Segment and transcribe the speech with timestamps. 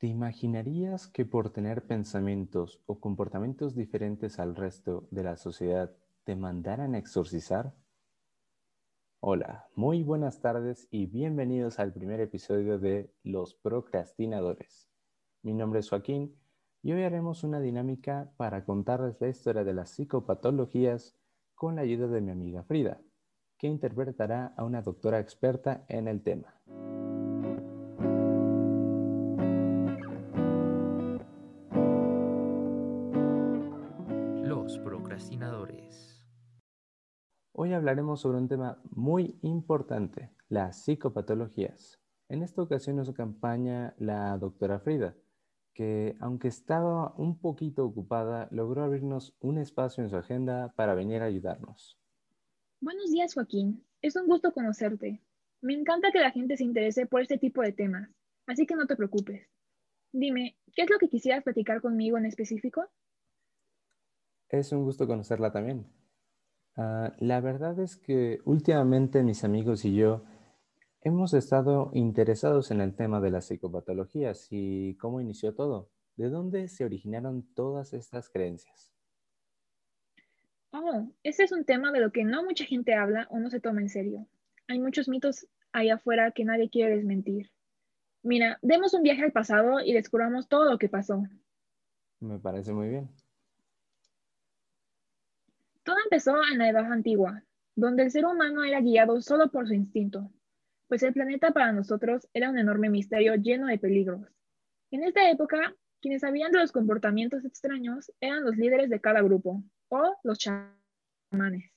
[0.00, 6.36] ¿Te imaginarías que por tener pensamientos o comportamientos diferentes al resto de la sociedad te
[6.36, 7.74] mandaran a exorcizar?
[9.20, 14.88] Hola, muy buenas tardes y bienvenidos al primer episodio de Los Procrastinadores.
[15.42, 16.34] Mi nombre es Joaquín
[16.80, 21.14] y hoy haremos una dinámica para contarles la historia de las psicopatologías
[21.54, 23.02] con la ayuda de mi amiga Frida,
[23.58, 26.59] que interpretará a una doctora experta en el tema.
[37.62, 42.00] Hoy hablaremos sobre un tema muy importante, las psicopatologías.
[42.30, 45.14] En esta ocasión nos acompaña la doctora Frida,
[45.74, 51.20] que aunque estaba un poquito ocupada, logró abrirnos un espacio en su agenda para venir
[51.20, 51.98] a ayudarnos.
[52.80, 53.84] Buenos días, Joaquín.
[54.00, 55.22] Es un gusto conocerte.
[55.60, 58.08] Me encanta que la gente se interese por este tipo de temas,
[58.46, 59.46] así que no te preocupes.
[60.12, 62.86] Dime, ¿qué es lo que quisieras platicar conmigo en específico?
[64.48, 65.99] Es un gusto conocerla también.
[66.76, 70.24] Ah, la verdad es que últimamente mis amigos y yo
[71.02, 75.90] hemos estado interesados en el tema de las psicopatologías y cómo inició todo.
[76.16, 78.92] ¿De dónde se originaron todas estas creencias?
[80.72, 83.60] Oh, ese es un tema de lo que no mucha gente habla o no se
[83.60, 84.26] toma en serio.
[84.68, 87.50] Hay muchos mitos allá afuera que nadie quiere desmentir.
[88.22, 91.22] Mira, demos un viaje al pasado y descubramos todo lo que pasó.
[92.20, 93.10] Me parece muy bien.
[96.10, 97.44] Empezó en la Edad Antigua,
[97.76, 100.28] donde el ser humano era guiado solo por su instinto,
[100.88, 104.26] pues el planeta para nosotros era un enorme misterio lleno de peligros.
[104.90, 109.62] En esta época, quienes sabían de los comportamientos extraños eran los líderes de cada grupo,
[109.88, 111.70] o los chamanes.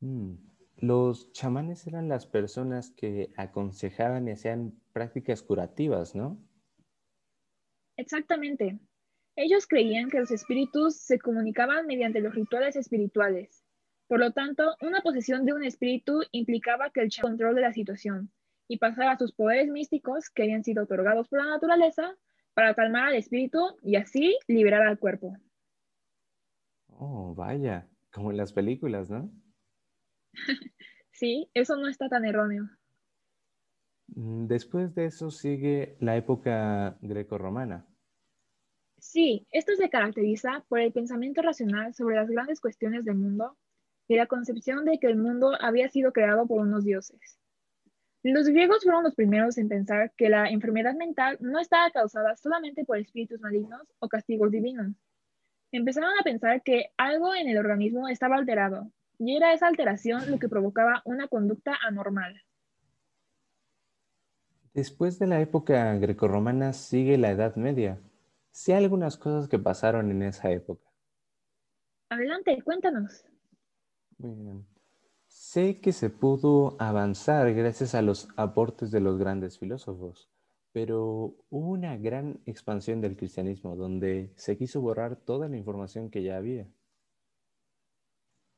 [0.00, 0.34] Mm,
[0.76, 6.38] los chamanes eran las personas que aconsejaban y hacían prácticas curativas, ¿no?
[7.96, 8.78] Exactamente.
[9.36, 13.62] Ellos creían que los espíritus se comunicaban mediante los rituales espirituales.
[14.08, 18.30] Por lo tanto, una posesión de un espíritu implicaba que el control de la situación
[18.66, 22.16] y pasara sus poderes místicos que habían sido otorgados por la naturaleza
[22.54, 25.36] para calmar al espíritu y así liberar al cuerpo.
[26.88, 29.30] Oh, vaya, como en las películas, ¿no?
[31.12, 32.70] sí, eso no está tan erróneo.
[34.08, 37.86] Mm, después de eso sigue la época greco-romana.
[38.98, 43.56] Sí, esto se caracteriza por el pensamiento racional sobre las grandes cuestiones del mundo
[44.08, 47.38] y la concepción de que el mundo había sido creado por unos dioses.
[48.22, 52.84] Los griegos fueron los primeros en pensar que la enfermedad mental no estaba causada solamente
[52.84, 54.92] por espíritus malignos o castigos divinos.
[55.70, 60.38] Empezaron a pensar que algo en el organismo estaba alterado, y era esa alteración lo
[60.38, 62.42] que provocaba una conducta anormal.
[64.74, 67.98] Después de la época grecorromana sigue la Edad Media,
[68.56, 70.88] sí hay algunas cosas que pasaron en esa época.
[72.08, 73.22] Adelante, cuéntanos.
[74.16, 74.66] Muy bien.
[75.26, 80.30] Sé que se pudo avanzar gracias a los aportes de los grandes filósofos,
[80.72, 86.22] pero hubo una gran expansión del cristianismo donde se quiso borrar toda la información que
[86.22, 86.66] ya había.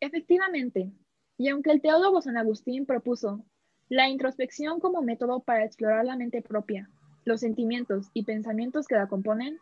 [0.00, 0.92] Efectivamente,
[1.38, 3.46] y aunque el teólogo San Agustín propuso
[3.88, 6.90] la introspección como método para explorar la mente propia,
[7.24, 9.58] los sentimientos y pensamientos que la componen,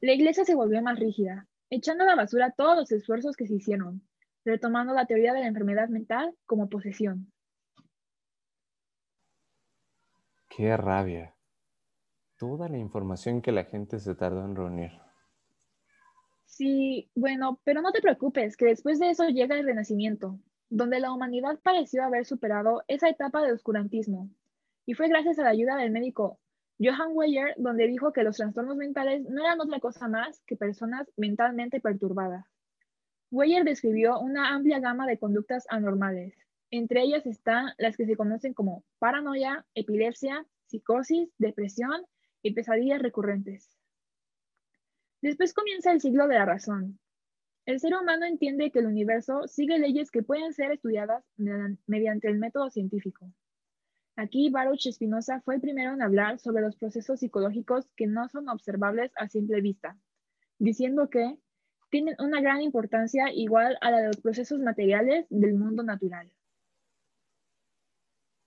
[0.00, 3.54] la iglesia se volvió más rígida, echando a la basura todos los esfuerzos que se
[3.54, 4.02] hicieron,
[4.44, 7.32] retomando la teoría de la enfermedad mental como posesión.
[10.48, 11.34] Qué rabia.
[12.36, 14.92] Toda la información que la gente se tardó en reunir.
[16.46, 20.38] Sí, bueno, pero no te preocupes, que después de eso llega el Renacimiento,
[20.70, 24.30] donde la humanidad pareció haber superado esa etapa de oscurantismo.
[24.86, 26.38] Y fue gracias a la ayuda del médico
[26.80, 31.10] Johann Weyer, donde dijo que los trastornos mentales no eran otra cosa más que personas
[31.16, 32.46] mentalmente perturbadas.
[33.30, 36.34] Weyer describió una amplia gama de conductas anormales.
[36.70, 42.06] Entre ellas están las que se conocen como paranoia, epilepsia, psicosis, depresión
[42.42, 43.76] y pesadillas recurrentes.
[45.20, 47.00] Después comienza el siglo de la razón.
[47.66, 51.24] El ser humano entiende que el universo sigue leyes que pueden ser estudiadas
[51.86, 53.30] mediante el método científico.
[54.18, 58.48] Aquí Baruch Spinoza fue el primero en hablar sobre los procesos psicológicos que no son
[58.48, 59.96] observables a simple vista,
[60.58, 61.38] diciendo que
[61.88, 66.28] tienen una gran importancia igual a la de los procesos materiales del mundo natural.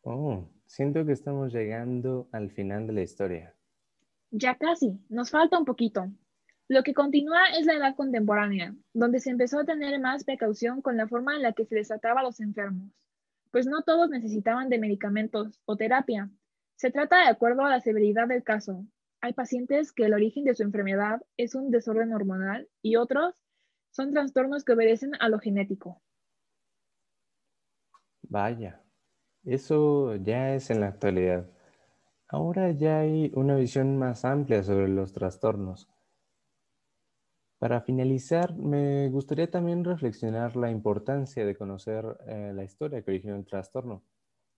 [0.02, 3.56] Oh, siento que estamos llegando al final de la historia.
[4.30, 6.12] Ya casi, nos falta un poquito.
[6.68, 10.98] Lo que continúa es la edad contemporánea, donde se empezó a tener más precaución con
[10.98, 12.92] la forma en la que se les trataba a los enfermos
[13.52, 16.30] pues no todos necesitaban de medicamentos o terapia.
[16.76, 18.86] Se trata de acuerdo a la severidad del caso.
[19.22, 23.36] Hay pacientes que el origen de su enfermedad es un desorden hormonal y otros
[23.92, 26.02] son trastornos que obedecen a lo genético.
[28.24, 28.82] Vaya,
[29.44, 31.50] eso ya es en la actualidad.
[32.28, 35.90] Ahora ya hay una visión más amplia sobre los trastornos.
[37.62, 43.36] Para finalizar, me gustaría también reflexionar la importancia de conocer eh, la historia que originó
[43.36, 44.04] el trastorno.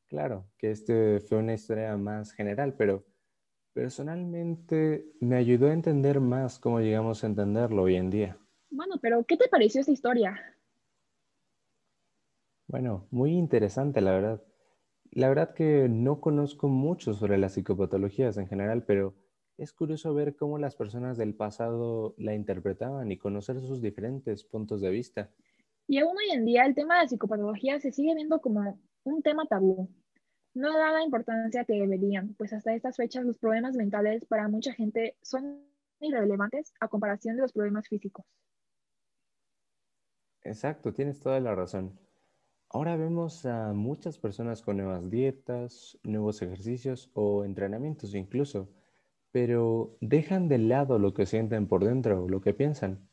[0.07, 3.03] Claro, que este fue una historia más general, pero
[3.73, 8.37] personalmente me ayudó a entender más cómo llegamos a entenderlo hoy en día.
[8.69, 10.39] Bueno, pero ¿qué te pareció esta historia?
[12.67, 14.43] Bueno, muy interesante, la verdad.
[15.11, 19.13] La verdad que no conozco mucho sobre las psicopatologías en general, pero
[19.57, 24.81] es curioso ver cómo las personas del pasado la interpretaban y conocer sus diferentes puntos
[24.81, 25.29] de vista.
[25.87, 29.45] Y aún hoy en día el tema de psicopatología se sigue viendo como un tema
[29.45, 29.89] tabú.
[30.53, 34.73] No da la importancia que deberían, pues hasta estas fechas los problemas mentales para mucha
[34.73, 35.63] gente son
[35.99, 38.25] irrelevantes a comparación de los problemas físicos.
[40.43, 41.97] Exacto, tienes toda la razón.
[42.69, 48.67] Ahora vemos a muchas personas con nuevas dietas, nuevos ejercicios o entrenamientos incluso,
[49.33, 53.09] pero dejan de lado lo que sienten por dentro, lo que piensan.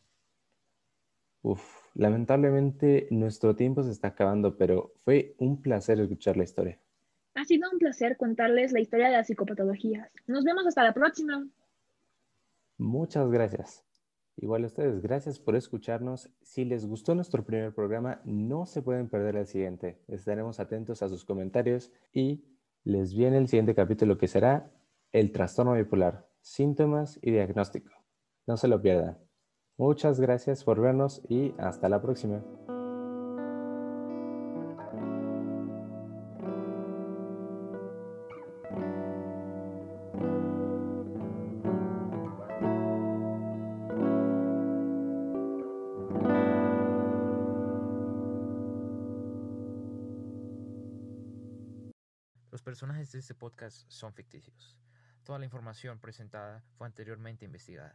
[1.40, 1.62] Uf,
[1.94, 6.78] lamentablemente nuestro tiempo se está acabando, pero fue un placer escuchar la historia.
[7.34, 10.10] Ha sido un placer contarles la historia de las psicopatologías.
[10.26, 11.48] Nos vemos hasta la próxima.
[12.76, 13.82] Muchas gracias.
[14.36, 16.28] Igual a ustedes, gracias por escucharnos.
[16.42, 20.02] Si les gustó nuestro primer programa, no se pueden perder el siguiente.
[20.06, 22.44] Estaremos atentos a sus comentarios y
[22.84, 24.70] les viene el siguiente capítulo que será
[25.12, 27.90] el trastorno bipolar, síntomas y diagnóstico.
[28.46, 29.18] No se lo pierdan.
[29.76, 32.42] Muchas gracias por vernos y hasta la próxima.
[52.50, 54.76] Los personajes de este podcast son ficticios.
[55.30, 57.94] Toda la información presentada fue anteriormente investigada.